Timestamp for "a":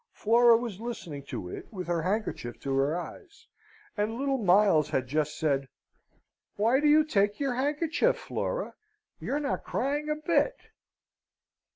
10.09-10.15